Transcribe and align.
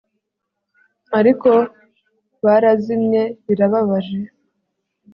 Ariko 1.19 1.51
barazimye 2.43 3.23
birababaje 3.45 4.19